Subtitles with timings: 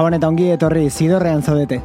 [0.00, 1.76] Gabon eta ongi etorri zidorrean zaudete.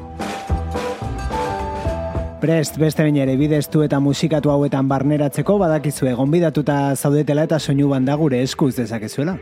[2.40, 8.16] Prest beste bain ere bidestu eta musikatu hauetan barneratzeko badakizue gonbidatuta zaudetela eta soinu banda
[8.16, 9.36] gure eskuz dezakezuela.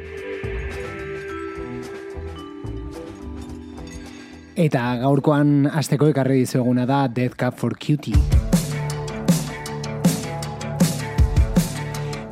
[4.66, 8.53] Eta gaurkoan asteko ekarri dizueguna da Death Cup for Cutie.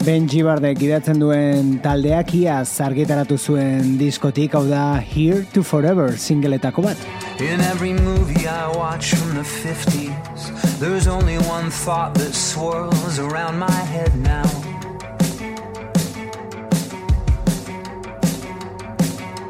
[0.02, 6.82] Ben Gibardek idatzen duen taldeak ia zargitaratu zuen diskotik hau da Here to Forever singeletako
[6.88, 6.98] bat.
[7.38, 13.60] In every movie I watch from the 50s There's only one thought that swirls around
[13.60, 14.50] my head now.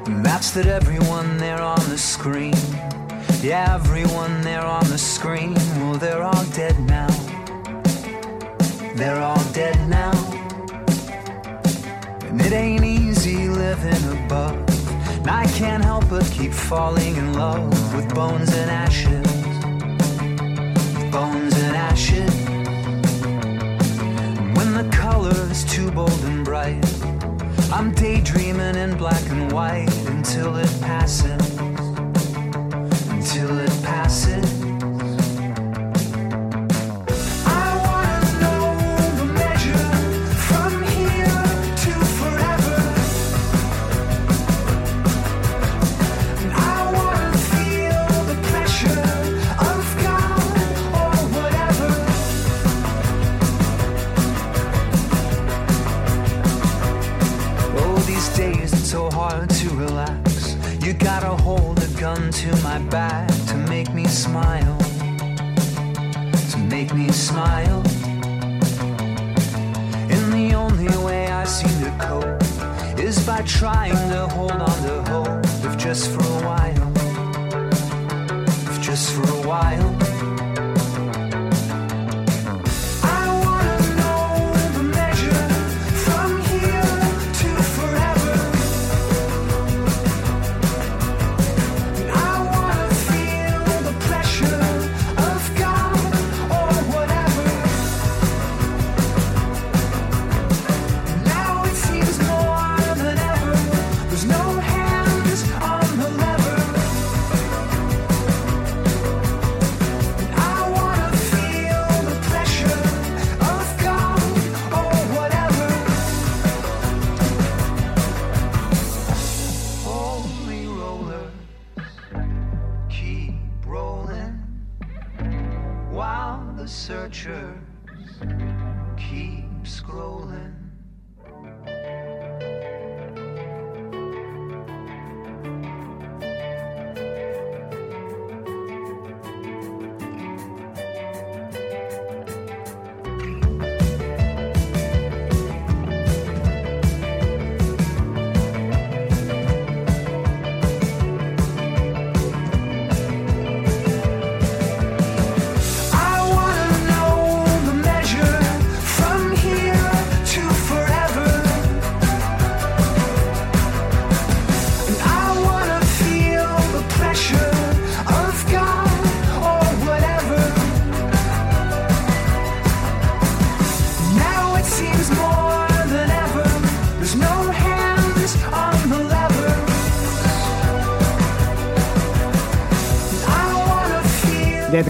[0.07, 2.59] And that's that everyone there on the screen
[3.41, 7.07] Yeah, everyone there on the screen Well, they're all dead now.
[8.95, 10.30] They're all dead now
[12.31, 14.55] And it ain't easy living above.
[15.19, 19.27] And I can't help but keep falling in love with bones and ashes.
[21.11, 22.33] Bones and ashes.
[24.55, 26.85] When the color's too bold and bright,
[27.73, 31.41] I'm daydreaming in black and white until it passes.
[33.09, 34.50] Until it passes.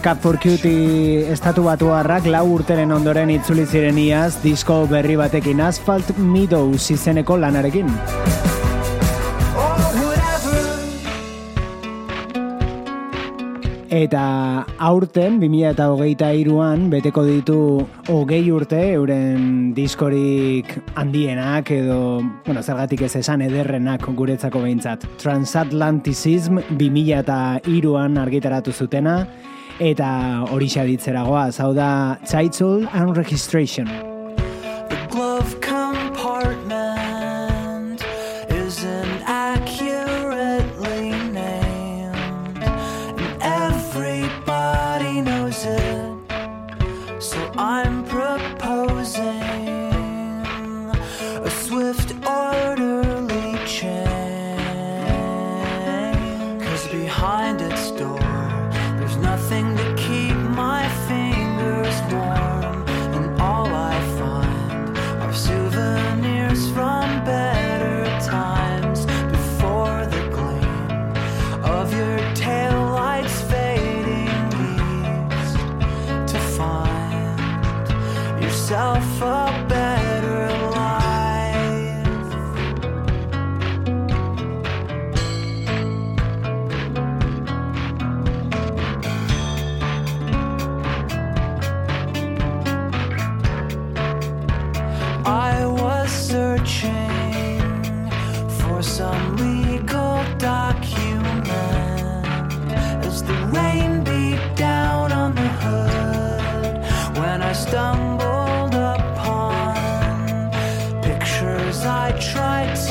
[0.02, 5.62] Cup for Cutie estatu batu harrak lau urteren ondoren itzuli ziren iaz disko berri batekin
[5.62, 7.92] Asphalt Meadows izeneko lanarekin.
[13.92, 14.24] Eta
[14.80, 17.60] aurten, 2008 iruan, beteko ditu
[18.10, 22.00] hogei urte, euren diskorik handienak edo,
[22.48, 25.06] bueno, zergatik ez esan ederrenak guretzako behintzat.
[25.22, 29.28] Transatlanticism 2000 iruan argitaratu zutena,
[29.80, 34.11] eta hori xaditzeragoa, zau da Title and Registration.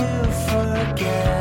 [0.00, 1.39] Urte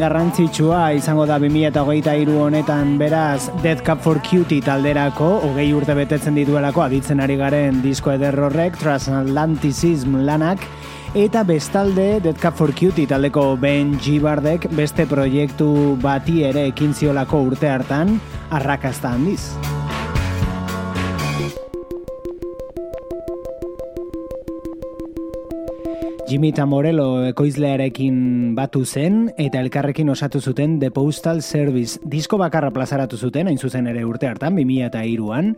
[0.00, 6.84] garrantzitsua izango da 2008 honetan beraz Dead Cup for Cutie talderako, hogei urte betetzen dituelako
[6.84, 10.66] aditzen ari garen disko ederrorrek, Transatlanticism lanak,
[11.18, 17.46] eta bestalde Dead Cup for Cutie taldeko Ben Gibardek beste proiektu bati ere ekin ziolako
[17.52, 18.16] urte hartan,
[18.50, 19.77] arrakasta handiz.
[26.28, 28.16] Jimmy Tamorello ekoizlearekin
[28.52, 31.96] batu zen eta elkarrekin osatu zuten The Postal Service.
[32.04, 35.54] Disko bakarra plazaratu zuten, hain zuzen ere urte hartan, 2000 eta iruan,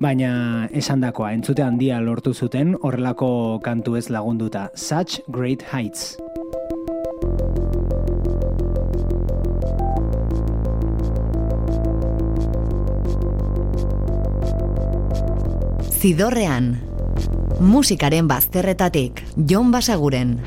[0.00, 4.70] baina esan dakoa, entzute handia lortu zuten horrelako kantu ez lagunduta.
[4.72, 6.16] Such Great Heights.
[15.92, 16.85] Zidorrean,
[17.60, 20.38] musikaren bazterretatik, Jon Basaguren.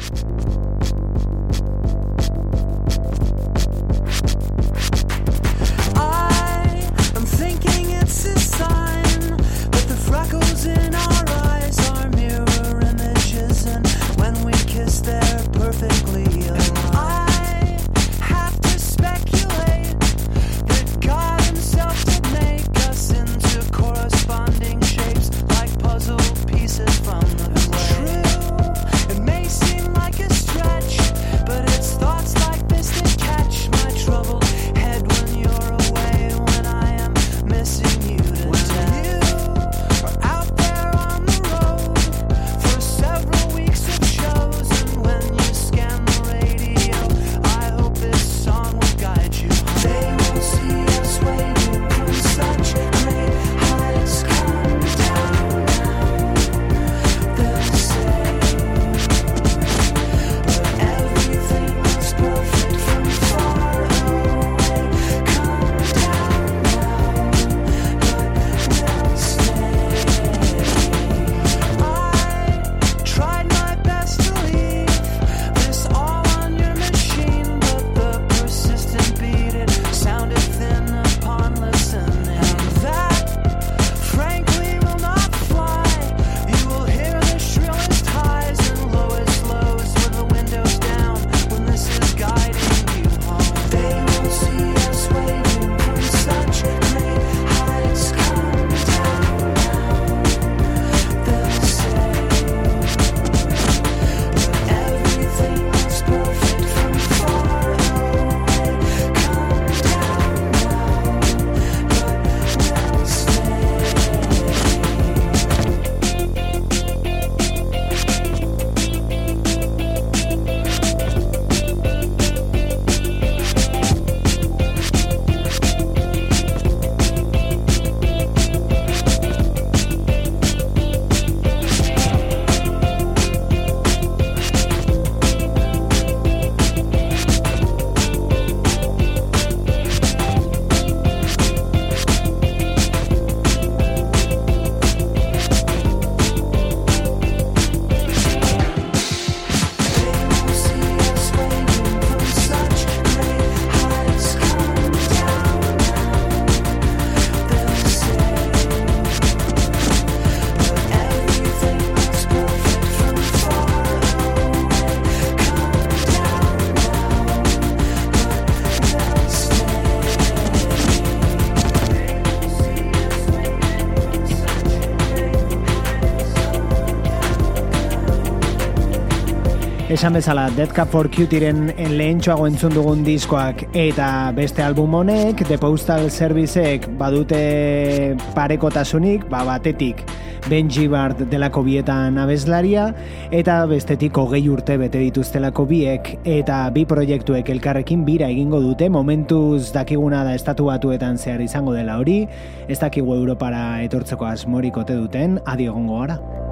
[180.00, 183.66] Esan bezala, Dead Cup for Cutiren lehen txoago entzun dugun diskoak.
[183.76, 190.06] Eta beste album honek, The Postal Serviceek badute parekotasunik, ba batetik.
[190.48, 192.94] Benji Bart delako bietan abeslaria,
[193.36, 199.74] eta bestetik hogei urte bete dituztelako biek, eta bi proiektuek elkarrekin bira egingo dute, momentuz
[199.76, 202.22] dakiguna da estatu batuetan zehar izango dela hori,
[202.70, 206.49] ez dakigu Europara etortzeko asmorikote duten, adiogongo gara.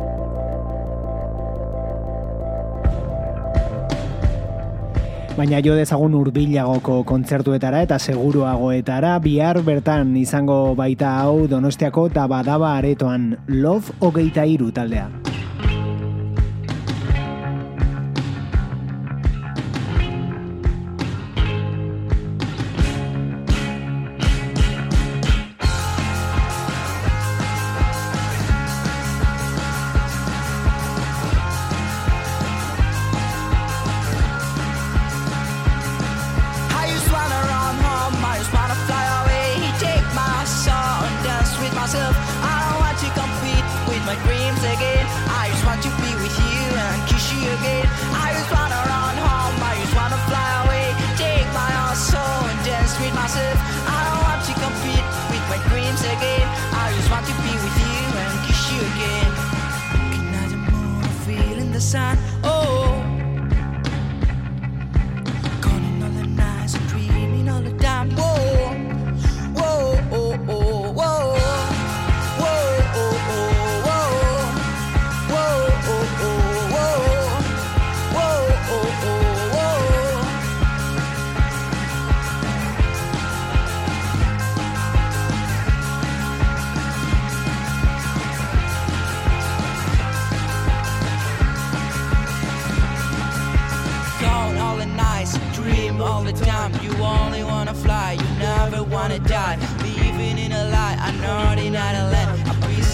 [5.37, 12.73] Baina jo dezagun urbilagoko kontzertuetara eta seguruagoetara bihar bertan izango baita hau Donostiako eta badaba
[12.81, 15.36] aretoan Love hogeita iru taldea.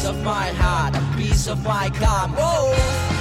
[0.05, 2.31] of my heart, a piece of my calm.
[2.33, 3.12] Whoa.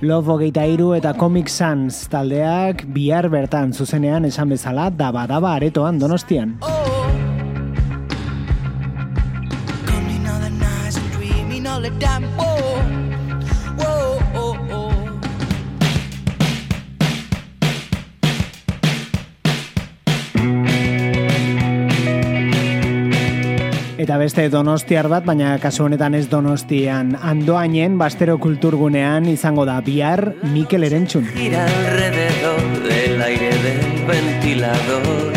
[0.00, 5.98] Love hogeita iru eta Comic Sans taldeak bihar bertan zuzenean esan bezala daba daba aretoan
[5.98, 6.54] donostian.
[6.62, 6.88] Oh.
[24.08, 30.32] Eta beste donostiar bat, baina kasu honetan ez donostian andoainen bastero kulturgunean izango da bihar
[30.54, 31.26] Mikel Erentzun.
[31.34, 35.34] Gira alrededor del aire del ventilador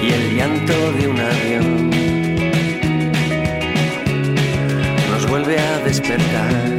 [0.00, 1.90] Y el llanto de un avión
[5.10, 6.75] Nos vuelve a despertar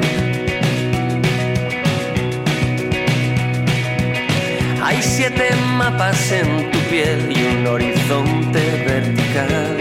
[5.18, 9.76] siete mapas en tu piel y un horizonte vertical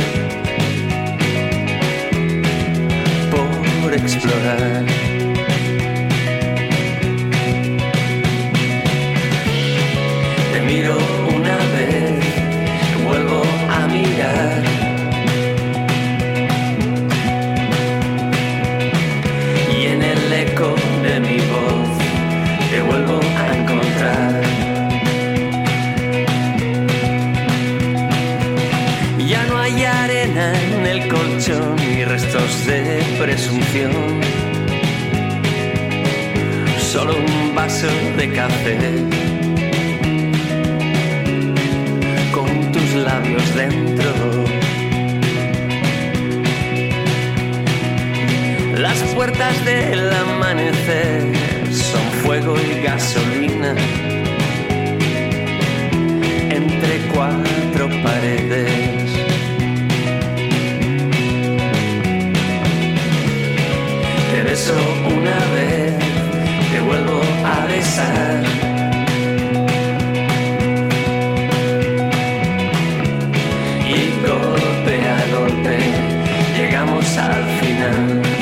[3.30, 5.05] por explorar.
[32.66, 33.92] De presunción.
[36.78, 38.76] Solo un vaso de café
[42.32, 44.12] con tus labios dentro.
[48.76, 51.22] Las puertas del amanecer
[51.70, 53.74] son fuego y gasolina
[56.50, 58.75] entre cuatro paredes.
[64.66, 65.94] Beso una vez,
[66.72, 68.42] te vuelvo a besar.
[73.88, 75.78] Y golpe a golpe
[76.56, 78.35] llegamos al final.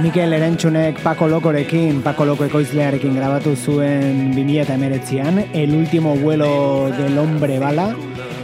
[0.00, 7.60] Mikel Erentxunek Paco Lokorekin, Paco Loko ekoizlearekin grabatu zuen 2008an, El último vuelo del hombre
[7.60, 7.94] bala,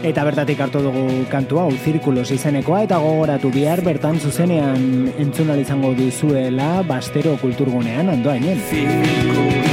[0.06, 5.94] Eta bertatik hartu dugu kantu hau, zirkulos izenekoa, eta gogoratu bihar bertan zuzenean entzunal izango
[5.98, 9.65] duzuela bastero kulturgunean andoainen.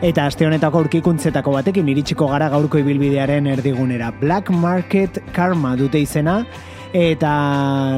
[0.00, 4.08] Eta aste honetako aurkikuntzetako batekin iritsiko gara gaurko ibilbidearen erdigunera.
[4.16, 6.38] Black Market Karma dute izena,
[6.96, 7.34] eta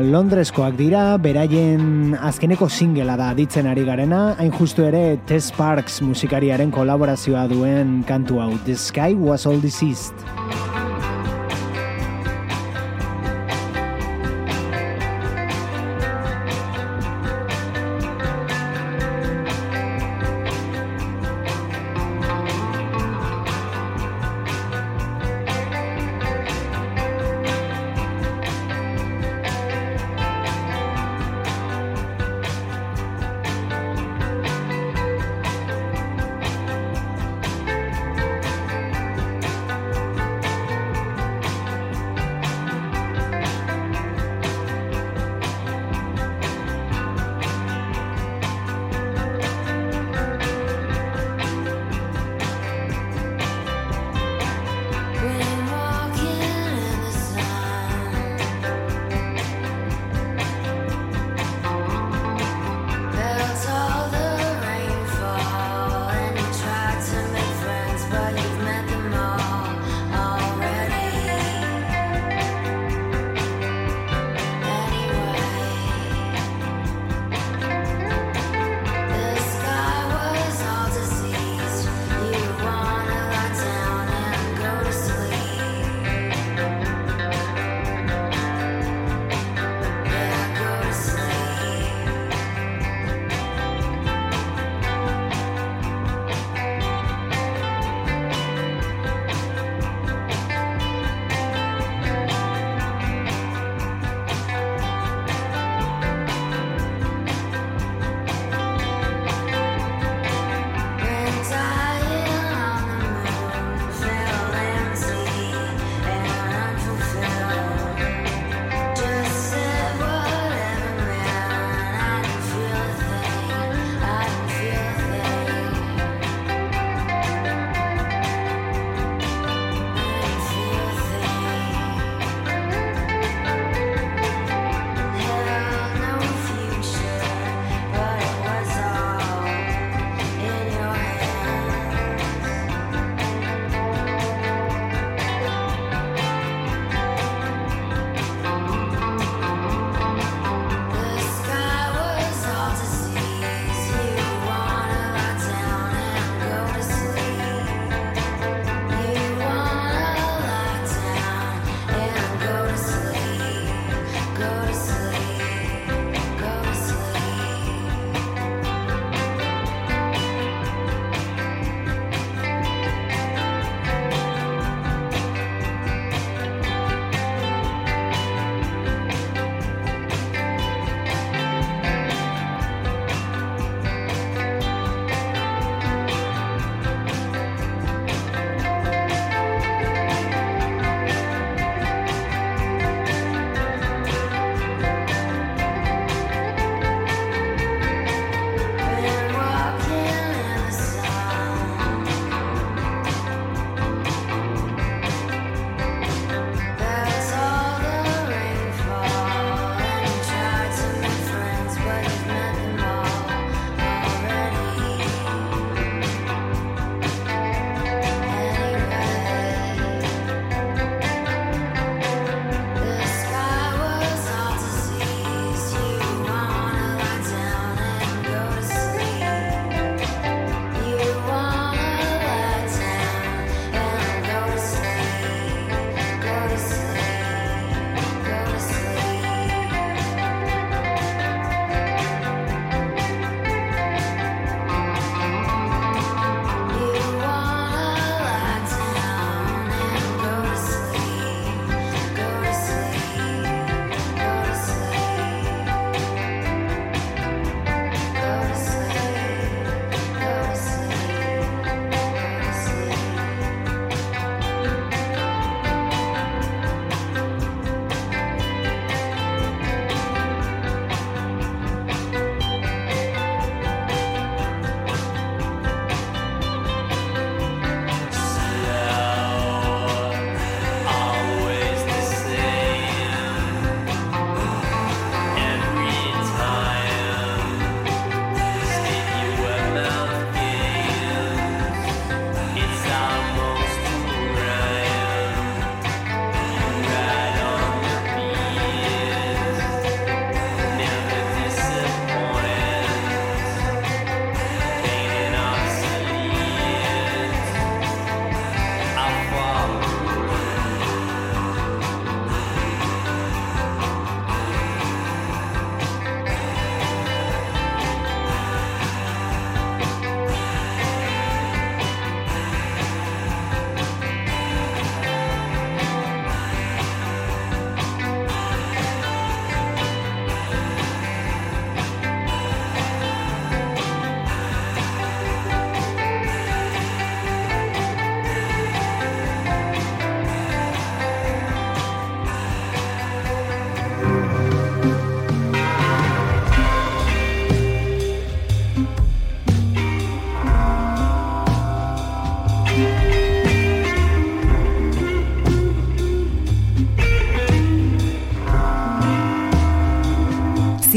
[0.03, 6.75] Londreskoak dira, beraien azkeneko singela da ditzen ari garena, hain justu ere Tess Parks musikariaren
[6.75, 10.82] kolaborazioa duen kantu hau, The Sky Was All Deceased.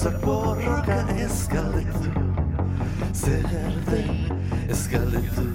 [0.00, 2.10] gauzak borroka ez galetu
[3.12, 3.44] Zer
[3.90, 5.46] den ez galetu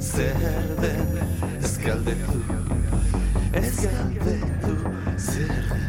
[0.00, 0.34] Zer
[0.80, 1.18] den
[1.62, 2.40] ez galdetu
[3.52, 4.76] Ez galdetu
[5.16, 5.88] zer den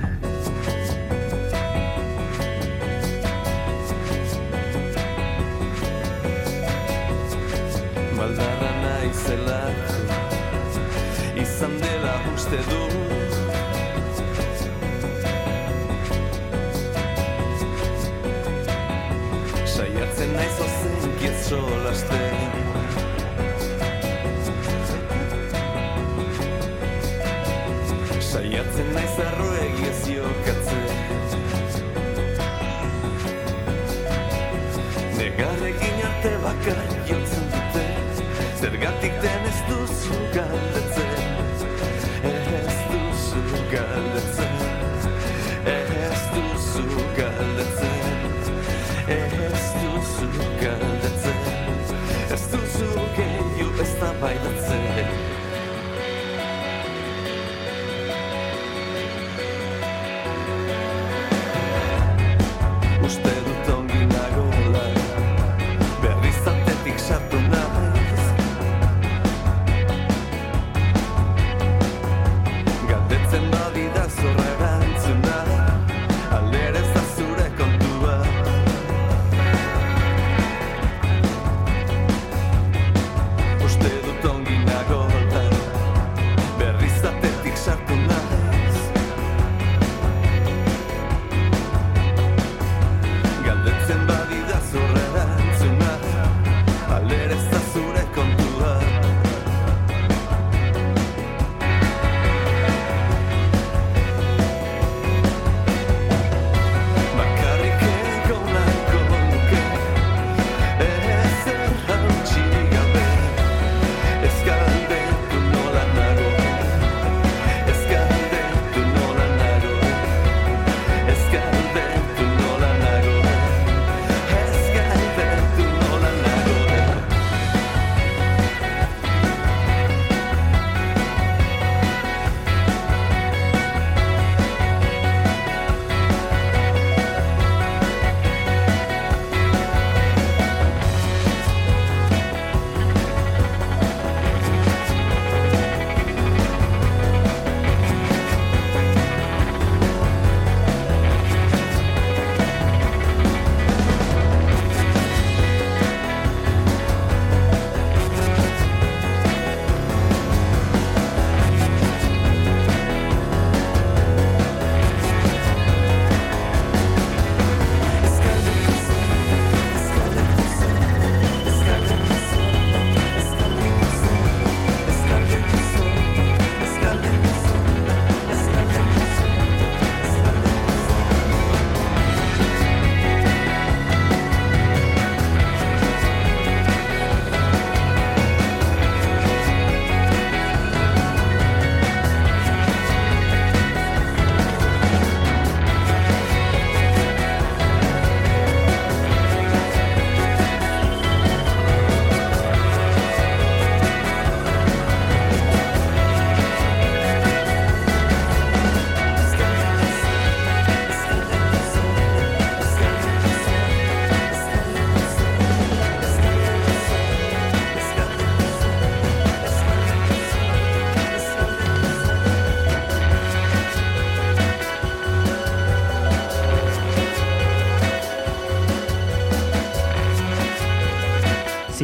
[8.18, 9.62] Baldarra naizela
[11.36, 12.89] Izan dela uste dut
[21.50, 22.30] solasten
[28.32, 30.86] Saiatzen naiz arro egiez jokatzen
[35.18, 37.86] Negarrekin arte bakar jotzen dute.
[38.62, 41.12] Zergatik den ez duzu galdetzen.
[42.36, 44.56] Ez duzu galdetzen.
[45.76, 47.79] Ez duzu galdetzen.
[54.50, 54.79] Gi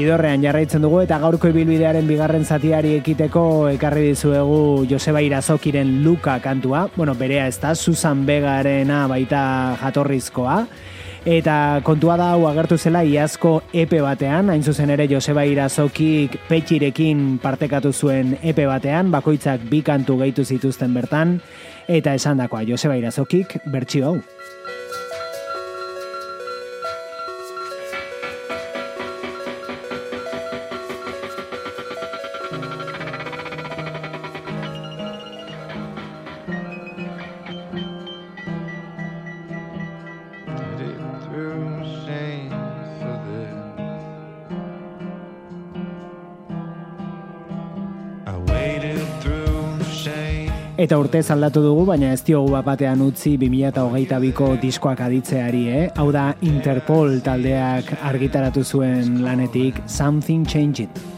[0.05, 3.41] Zidorrean jarraitzen dugu eta gaurko ibilbidearen bigarren zatiari ekiteko
[3.71, 6.83] ekarri dizuegu Joseba Irazokiren Luka kantua.
[6.93, 9.39] Bueno, berea ez da, Susan Begarena baita
[9.81, 10.59] jatorrizkoa.
[11.25, 17.39] Eta kontua da hau agertu zela iazko epe batean, hain zuzen ere Joseba Irazokik petxirekin
[17.41, 21.39] partekatu zuen epe batean, bakoitzak bi kantu gehitu zituzten bertan,
[21.89, 24.34] eta esan dakoa Joseba Irazokik bertxio hau.
[50.75, 55.85] Eta urte aldatu dugu, baina ez diogu batean utzi 2008ko diskoak aditzeari, eh?
[55.95, 61.14] Hau da Interpol taldeak argitaratu zuen lanetik Something Changed.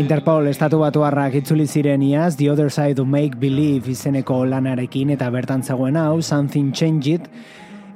[0.00, 5.10] Interpol estatu batu harrak itzuli ziren iaz, The Other Side of Make Believe izeneko lanarekin
[5.16, 7.28] eta bertan zegoen hau, Something Changed,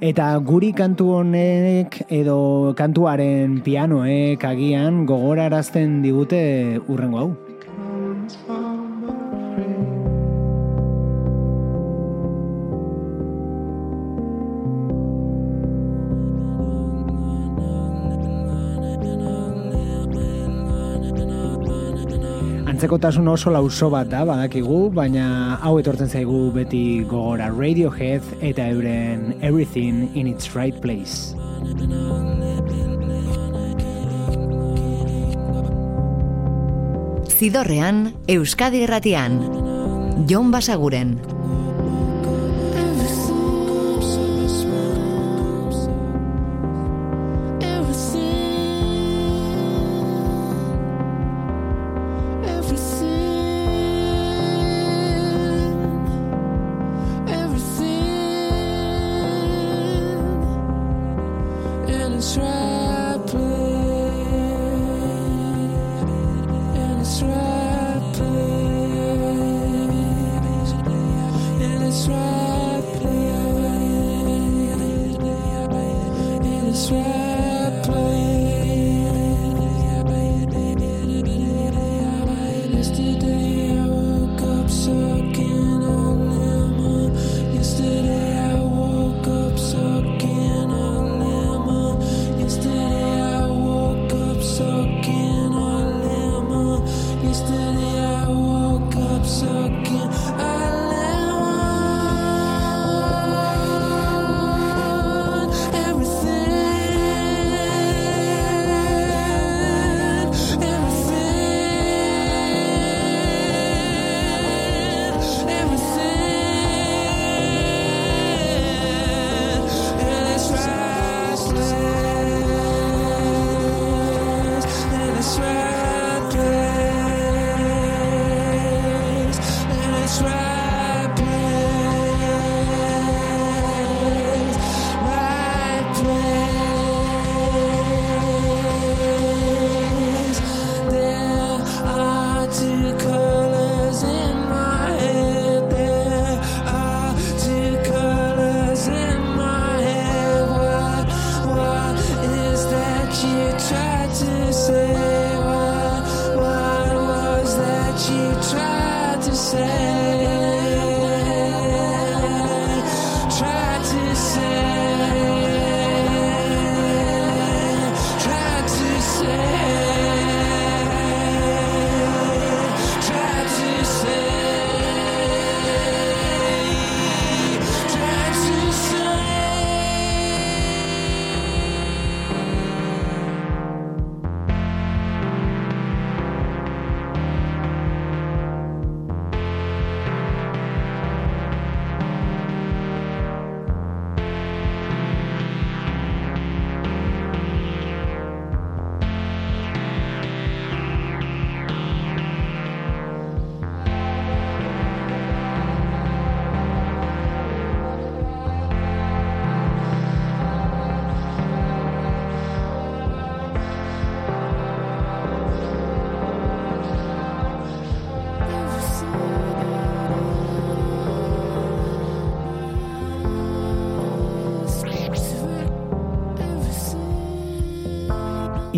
[0.01, 6.45] eta guri kantu honek edo kantuaren pianoek agian gogorarazten digute
[6.89, 7.44] urrengo hau.
[22.85, 29.39] Antzekotasun oso lauso bat da, badakigu, baina hau etortzen zaigu beti gogora Radiohead eta euren
[29.41, 31.33] Everything in its Right Place.
[37.33, 39.41] Zidorrean, Euskadi Erratian,
[40.29, 41.34] Jon Basaguren.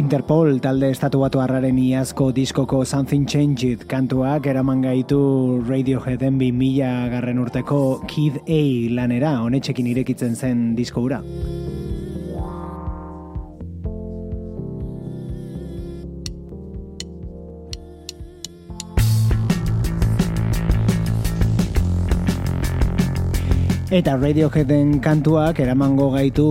[0.06, 5.18] Interpol talde estatu batu harraren iazko diskoko Something Changed kantuak eraman gaitu
[5.66, 8.62] Radioheaden bi mila garren urteko Kid A
[9.00, 11.24] lanera honetxekin irekitzen zen disko ura.
[23.96, 26.44] Eta Radioheaden kantuak eramango gaitu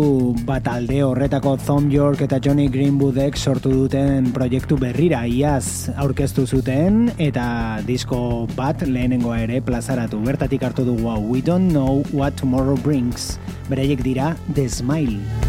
[0.48, 7.12] bat alde horretako Thom York eta Johnny Greenwoodek sortu duten proiektu berrira iaz aurkeztu zuten
[7.22, 7.46] eta
[7.86, 10.26] disko bat lehenengoa ere plazaratu.
[10.26, 13.38] Bertatik hartu dugu We don't know what tomorrow brings.
[13.70, 15.45] Bereiek dira The Smile.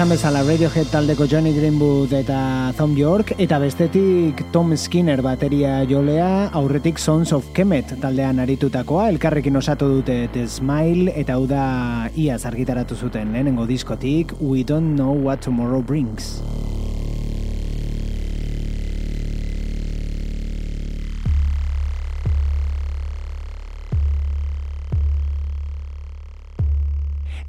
[0.00, 6.46] Esan bezala Radiohead taldeko Johnny Greenwood eta Tom York, eta bestetik Tom Skinner bateria jolea,
[6.56, 12.38] aurretik Sons of Kemet taldean aritutakoa, elkarrekin osatu dute The Smile, eta hau da ia
[12.40, 16.38] zargitaratu zuten lehenengo diskotik, We Don't Know What Tomorrow Brings.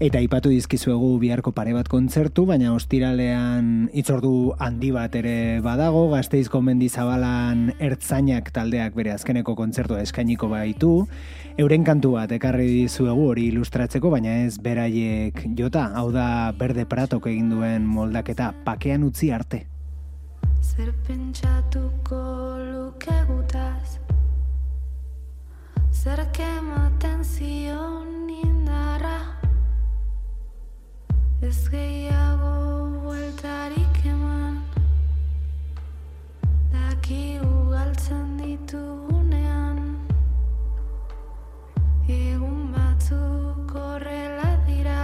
[0.01, 6.57] Eta ipatu dizkizuegu biharko pare bat kontzertu, baina ostiralean itzordu handi bat ere badago, gazteizko
[6.65, 10.89] mendizabalan ertzainak taldeak bere azkeneko kontzertu eskainiko baitu,
[11.61, 16.25] euren kantu bat ekarri dizuegu hori ilustratzeko, baina ez beraiek jota, hau da
[16.57, 19.67] berde pratok egin duen moldaketa pakean utzi arte.
[20.65, 22.23] Zer pentsatuko
[22.71, 23.99] luke gutaz
[25.93, 29.40] Zer kematen zion indarra
[31.41, 34.59] Ez gehiago bueltarik eman.
[36.73, 39.79] Daki ugaltzen ditugunean.
[42.07, 45.01] Egun batzuk horrela dira.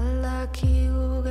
[0.00, 1.23] Aldaki geureren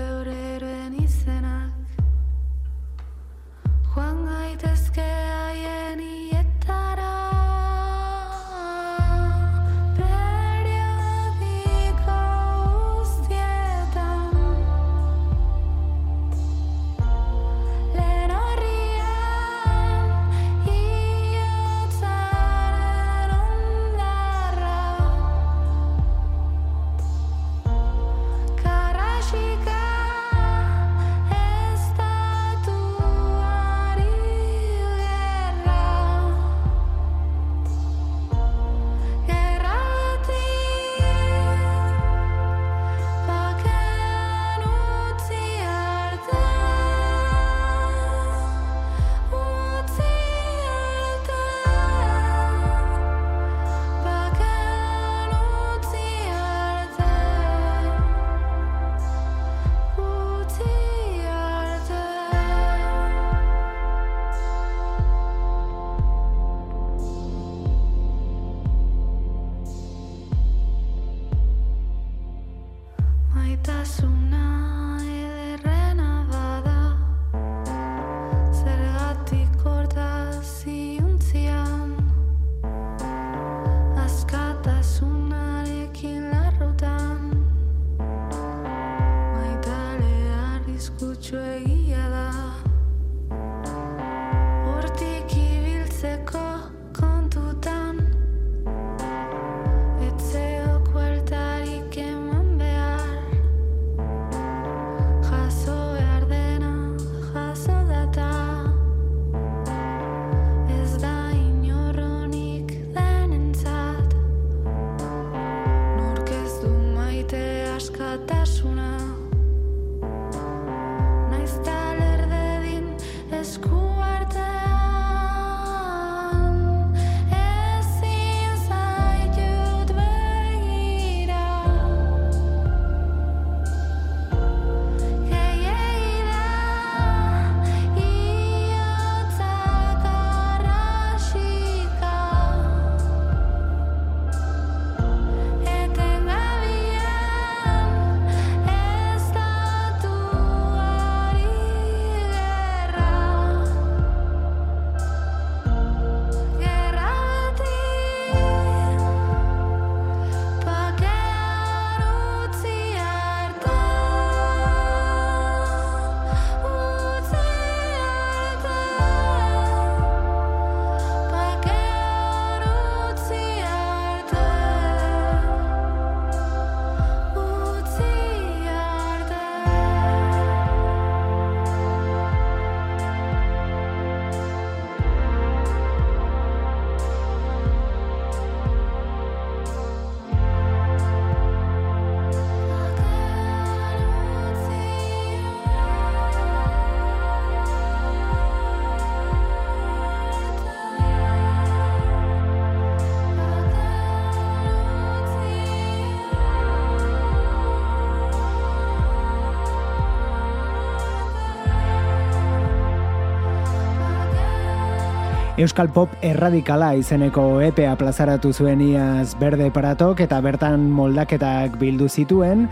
[215.64, 222.66] Euskal Pop erradikala izeneko epea plazaratu zuen iaz berde paratok eta bertan moldaketak bildu zituen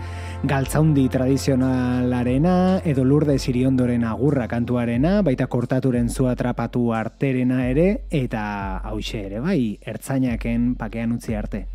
[0.44, 8.42] galtzaundi tradizionalarena edo lurde siriondoren agurra kantuarena, baita kortaturen zua trapatu arterena ere eta
[8.84, 11.68] hause ere bai, ertzainaken pakean utzi arte.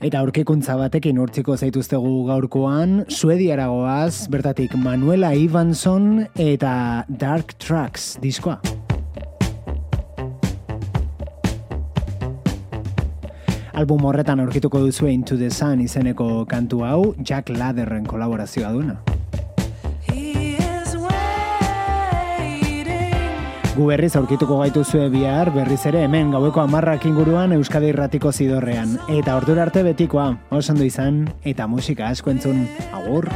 [0.00, 8.56] Eta aurkikuntza batekin urtziko zaituztegu gaurkoan, Suediaragoaz, bertatik Manuela Ivanson eta Dark Tracks diskoa.
[13.76, 19.02] Album horretan aurkituko duzu Into the Sun izeneko kantu hau, Jack Ladderren kolaborazioa duna.
[23.70, 28.96] Gu berriz aurkituko gaitu zue bihar, berriz ere hemen gaueko amarrak inguruan Euskadi Irratiko zidorrean.
[29.06, 33.30] Eta ordura arte betikoa, osan du izan, eta musika asko entzun, agur!